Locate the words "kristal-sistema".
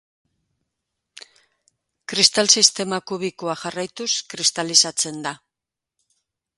2.13-3.01